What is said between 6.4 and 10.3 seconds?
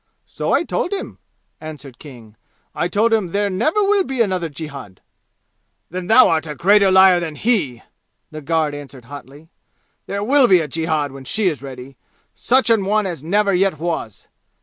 thou a greater liar than he!" the guard answered hotly. "There